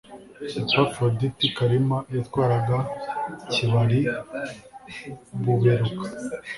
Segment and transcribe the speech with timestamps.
[0.69, 2.77] Epafroditi Kalima yatwaraga
[3.51, 6.07] KibariBuberuka